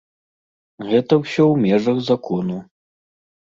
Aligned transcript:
Гэта 0.89 1.13
ўсё 1.23 1.43
ў 1.45 1.55
межах 1.67 1.97
закону. 2.09 2.57